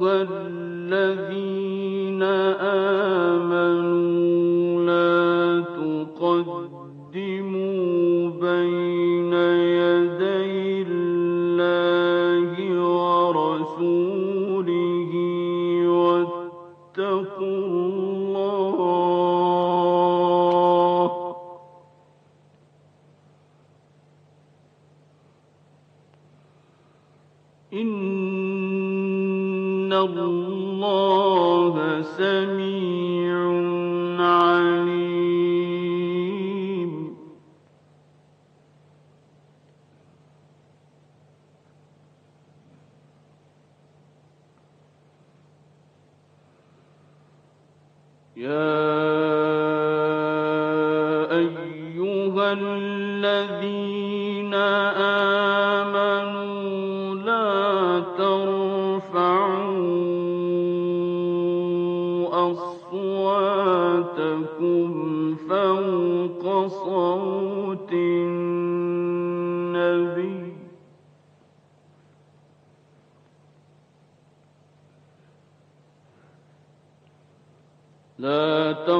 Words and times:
لا 0.00 0.46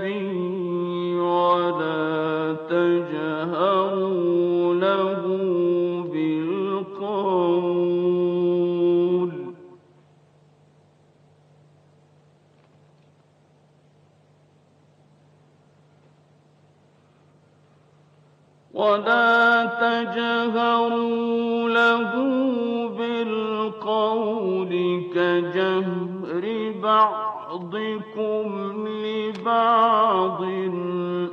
بعضكم 27.68 28.88
لبعض 28.88 30.42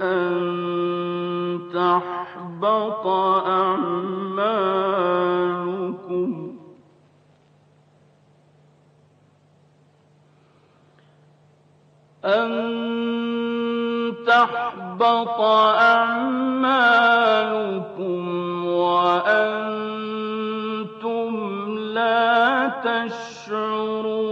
أن 0.02 0.36
تحبط 1.74 3.08
أعمالكم. 3.48 3.96
أن 12.26 12.52
تحبط 14.28 15.40
أعمالكم 15.80 16.66
وأنتم 18.66 19.76
لا 21.78 22.68
تشعرون 22.68 24.26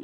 يا 0.00 0.03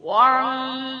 وإن 0.00 1.00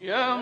يا 0.00 0.34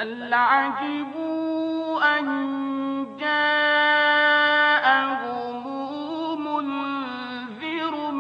بل 0.07 0.35
عجبوا 0.35 2.19
أن 2.19 2.27
جاءهم 3.21 4.77
منذر 6.45 8.11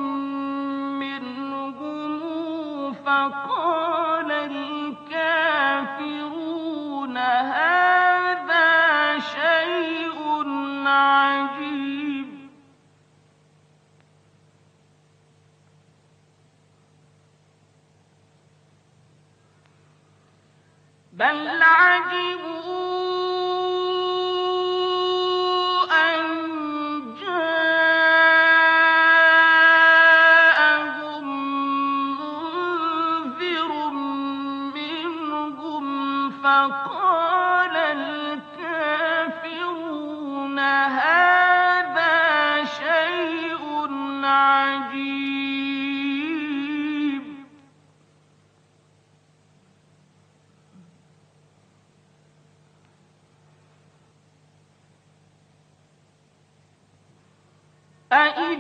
منهم 1.01 2.19
فقال 2.93 4.33
الكافرون 4.33 5.57
هذا 7.19 8.69
شيء 9.19 10.19
عجيب. 10.87 11.26
بل 21.19 21.63
عجبوا 21.63 22.86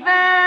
إذا 0.06 0.45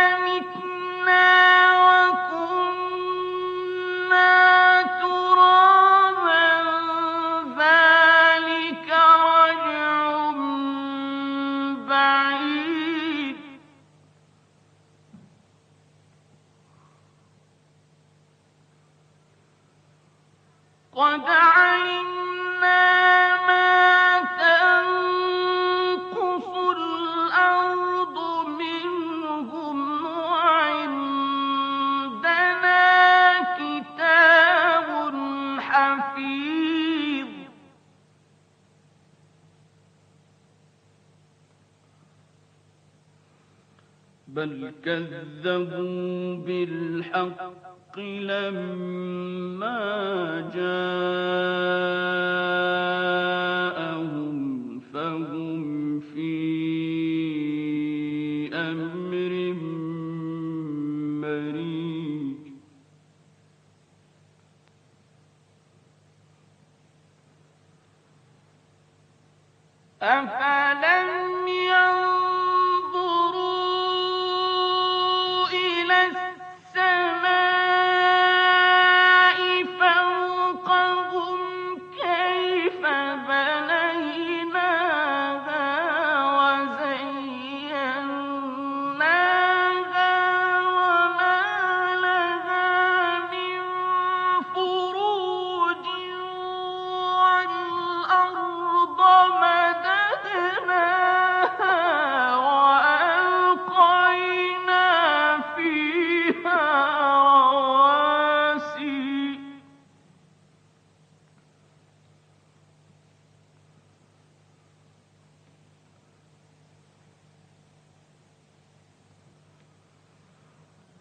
بل 44.40 44.72
كذبوا 44.86 46.36
بالحق 46.36 48.00
لما 48.00 49.80
جاءهم 50.56 51.59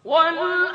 تبصرة 0.07 0.66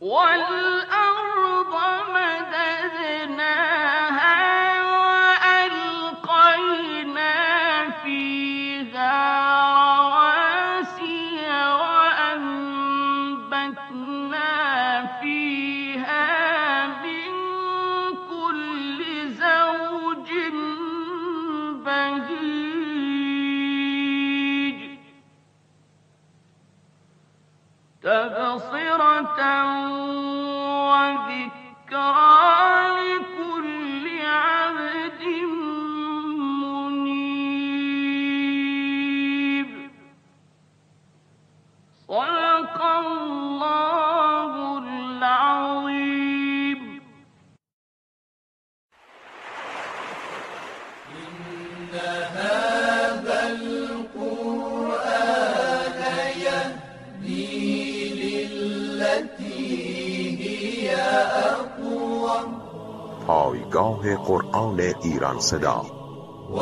one 0.00 0.79
راه 64.02 64.16
قرآن 64.16 64.80
ایران 65.02 65.40
صدا. 65.40 65.82
و 66.50 66.60